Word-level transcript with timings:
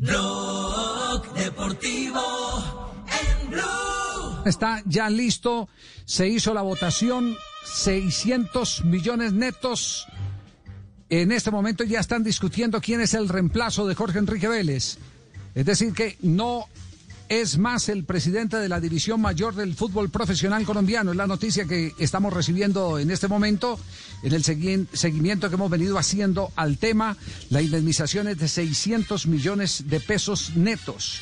Blog 0.00 1.34
Deportivo 1.34 2.22
en. 3.06 4.46
Está 4.46 4.82
ya 4.86 5.10
listo, 5.10 5.68
se 6.06 6.26
hizo 6.26 6.54
la 6.54 6.62
votación, 6.62 7.36
600 7.66 8.86
millones 8.86 9.34
netos. 9.34 10.06
En 11.10 11.32
este 11.32 11.50
momento 11.50 11.84
ya 11.84 12.00
están 12.00 12.24
discutiendo 12.24 12.80
quién 12.80 13.02
es 13.02 13.12
el 13.12 13.28
reemplazo 13.28 13.86
de 13.86 13.94
Jorge 13.94 14.20
Enrique 14.20 14.48
Vélez. 14.48 14.96
Es 15.54 15.66
decir, 15.66 15.92
que 15.92 16.16
no 16.22 16.64
es 17.30 17.58
más 17.58 17.88
el 17.88 18.02
presidente 18.02 18.56
de 18.56 18.68
la 18.68 18.80
división 18.80 19.20
mayor 19.20 19.54
del 19.54 19.76
fútbol 19.76 20.10
profesional 20.10 20.64
colombiano. 20.64 21.12
Es 21.12 21.16
la 21.16 21.28
noticia 21.28 21.64
que 21.64 21.94
estamos 21.96 22.32
recibiendo 22.32 22.98
en 22.98 23.08
este 23.12 23.28
momento, 23.28 23.78
en 24.24 24.32
el 24.32 24.42
seguimiento 24.42 25.48
que 25.48 25.54
hemos 25.54 25.70
venido 25.70 25.96
haciendo 25.96 26.50
al 26.56 26.76
tema. 26.76 27.16
La 27.50 27.62
indemnización 27.62 28.26
es 28.26 28.38
de 28.38 28.48
600 28.48 29.28
millones 29.28 29.84
de 29.86 30.00
pesos 30.00 30.56
netos. 30.56 31.20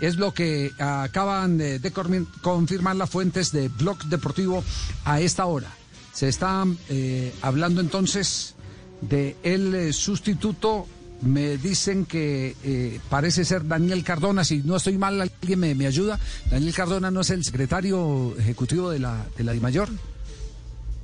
Es 0.00 0.16
lo 0.16 0.32
que 0.32 0.70
acaban 0.78 1.58
de 1.58 1.92
confirmar 2.42 2.94
las 2.94 3.10
fuentes 3.10 3.50
de 3.50 3.68
Blog 3.68 4.04
Deportivo 4.04 4.62
a 5.04 5.20
esta 5.20 5.46
hora. 5.46 5.68
Se 6.12 6.28
está 6.28 6.64
eh, 6.88 7.34
hablando 7.42 7.80
entonces 7.80 8.54
de 9.00 9.36
el 9.42 9.74
eh, 9.74 9.92
sustituto 9.92 10.86
me 11.22 11.56
dicen 11.56 12.06
que 12.06 12.56
eh, 12.64 13.00
parece 13.08 13.44
ser 13.44 13.66
Daniel 13.66 14.02
Cardona, 14.04 14.44
si 14.44 14.58
no 14.58 14.76
estoy 14.76 14.98
mal, 14.98 15.20
alguien 15.20 15.60
me, 15.60 15.86
ayuda. 15.86 16.18
Daniel 16.50 16.74
Cardona 16.74 17.10
no 17.10 17.20
es 17.20 17.30
el 17.30 17.44
secretario 17.44 18.34
ejecutivo 18.38 18.90
de 18.90 18.98
la, 18.98 19.26
de 19.36 19.44
la 19.44 19.52
DIMAYOR, 19.52 19.88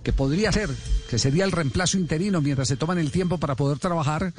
que 0.03 0.13
podría 0.13 0.53
ser, 0.53 0.71
que 1.11 1.19
sería 1.19 1.45
el 1.45 1.53
reemplazo 1.53 1.99
interino 1.99 2.41
mientras 2.41 2.69
se 2.69 2.77
toman 2.77 2.99
el 2.99 3.11
tiempo 3.11 3.39
para 3.39 3.55
poder 3.57 3.79
trabajar 3.79 4.33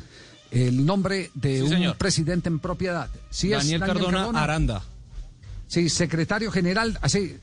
el 0.51 0.85
nombre 0.85 1.29
de 1.33 1.63
un 1.63 1.93
presidente 1.97 2.49
en 2.49 2.59
propiedad. 2.59 3.09
Sí 3.29 3.49
Daniel, 3.49 3.81
Cardona, 3.81 4.29
Aranda. 4.33 4.83
Sí, 5.67 5.89
secretario 5.89 6.49
general, 6.49 6.97
así, 7.01 7.35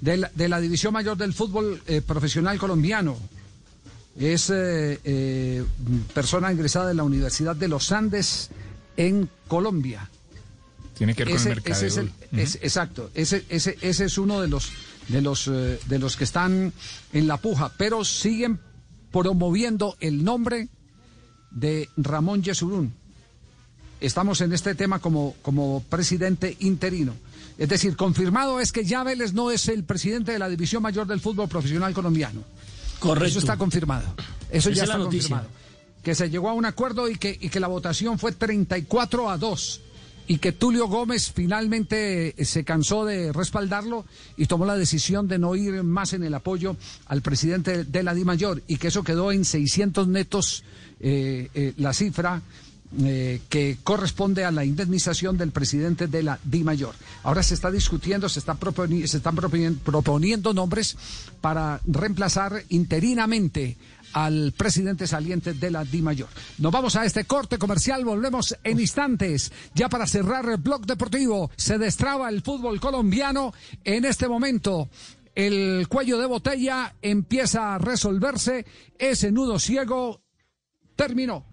De, 0.00 0.16
la, 0.18 0.30
de, 0.34 0.48
la, 0.48 0.60
División 0.60 0.92
Mayor 0.92 1.16
del 1.16 1.32
Fútbol 1.32 1.82
eh, 1.86 2.02
Profesional 2.02 2.58
Colombiano. 2.58 3.16
Es 4.20 4.50
eh, 4.50 5.00
eh, 5.02 5.64
persona 6.14 6.52
ingresada 6.52 6.88
de 6.88 6.94
la 6.94 7.02
Universidad 7.02 7.56
de 7.56 7.68
los 7.68 7.90
Andes 7.90 8.50
en 8.96 9.28
Colombia. 9.48 10.08
Tiene 10.96 11.14
que 11.14 11.24
ver 11.24 11.34
con 11.36 11.42
el 11.42 11.48
mercado. 11.48 11.86
exacto, 12.32 13.10
ese, 13.14 13.44
ese, 13.48 13.78
ese 13.80 14.04
es 14.04 14.18
uno 14.18 14.42
de 14.42 14.48
los 14.48 14.70
de 15.08 15.22
los 15.22 15.48
eh, 15.48 15.80
de 15.86 15.98
los 15.98 16.16
que 16.16 16.24
están 16.24 16.72
en 17.14 17.26
la 17.26 17.38
puja, 17.38 17.72
pero 17.76 18.04
siguen 18.04 18.60
promoviendo 19.10 19.96
el 20.00 20.22
nombre 20.22 20.68
de 21.50 21.88
Ramón 21.96 22.42
Yesurún. 22.42 22.92
Estamos 24.00 24.40
en 24.40 24.52
este 24.52 24.74
tema 24.74 24.98
como, 24.98 25.34
como 25.42 25.82
presidente 25.88 26.56
interino. 26.60 27.14
Es 27.58 27.68
decir, 27.68 27.96
confirmado 27.96 28.60
es 28.60 28.72
que 28.72 28.84
ya 28.84 29.04
Vélez 29.04 29.32
no 29.34 29.50
es 29.50 29.68
el 29.68 29.84
presidente 29.84 30.32
de 30.32 30.38
la 30.38 30.48
División 30.48 30.82
Mayor 30.82 31.06
del 31.06 31.20
Fútbol 31.20 31.48
Profesional 31.48 31.92
Colombiano. 31.92 32.42
Correcto. 33.00 33.28
Eso 33.28 33.38
está 33.40 33.56
confirmado. 33.56 34.14
Eso 34.50 34.70
ya 34.70 34.84
está 34.84 34.98
confirmado. 34.98 35.48
Que 36.02 36.14
se 36.14 36.30
llegó 36.30 36.48
a 36.48 36.52
un 36.52 36.64
acuerdo 36.64 37.08
y 37.08 37.16
que, 37.16 37.36
y 37.40 37.48
que 37.48 37.60
la 37.60 37.66
votación 37.66 38.18
fue 38.18 38.32
34 38.32 39.28
a 39.28 39.36
2 39.36 39.80
y 40.30 40.38
que 40.38 40.52
Tulio 40.52 40.86
Gómez 40.86 41.32
finalmente 41.34 42.40
eh, 42.40 42.44
se 42.44 42.62
cansó 42.62 43.04
de 43.04 43.32
respaldarlo 43.32 44.04
y 44.36 44.46
tomó 44.46 44.64
la 44.64 44.76
decisión 44.76 45.26
de 45.26 45.40
no 45.40 45.56
ir 45.56 45.82
más 45.82 46.12
en 46.12 46.22
el 46.22 46.34
apoyo 46.34 46.76
al 47.06 47.20
presidente 47.20 47.82
de 47.82 48.02
la 48.04 48.14
DIMAYOR 48.14 48.62
y 48.68 48.76
que 48.76 48.88
eso 48.88 49.02
quedó 49.02 49.32
en 49.32 49.44
600 49.44 50.06
netos 50.06 50.62
eh, 51.00 51.48
eh, 51.52 51.72
la 51.78 51.92
cifra 51.92 52.42
eh, 52.98 53.40
que 53.48 53.78
corresponde 53.84 54.44
a 54.44 54.50
la 54.50 54.64
indemnización 54.64 55.38
del 55.38 55.52
presidente 55.52 56.08
de 56.08 56.24
la 56.24 56.40
DIMAYOR. 56.42 56.94
Ahora 57.22 57.42
se 57.42 57.54
está 57.54 57.70
discutiendo, 57.70 58.28
se, 58.28 58.40
está 58.40 58.56
se 59.06 59.16
están 59.16 59.36
proponiendo 59.36 60.52
nombres 60.52 60.96
para 61.40 61.80
reemplazar 61.86 62.64
interinamente 62.70 63.76
al 64.12 64.52
presidente 64.56 65.06
saliente 65.06 65.52
de 65.52 65.70
la 65.70 65.84
DIMAYOR. 65.84 66.28
Nos 66.58 66.72
vamos 66.72 66.96
a 66.96 67.04
este 67.04 67.24
corte 67.24 67.58
comercial, 67.58 68.04
volvemos 68.04 68.56
en 68.64 68.80
instantes. 68.80 69.52
Ya 69.74 69.88
para 69.88 70.06
cerrar 70.06 70.48
el 70.48 70.56
blog 70.56 70.84
deportivo, 70.86 71.50
se 71.56 71.78
destraba 71.78 72.28
el 72.28 72.42
fútbol 72.42 72.80
colombiano 72.80 73.52
en 73.84 74.04
este 74.04 74.28
momento. 74.28 74.88
El 75.34 75.86
cuello 75.88 76.18
de 76.18 76.26
botella 76.26 76.94
empieza 77.00 77.74
a 77.74 77.78
resolverse, 77.78 78.66
ese 78.98 79.30
nudo 79.30 79.58
ciego 79.58 80.20
terminó. 80.96 81.44